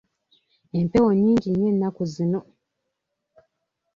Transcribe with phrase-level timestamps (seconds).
[0.79, 2.39] Empewo nnyingi nnyo ennaku zino.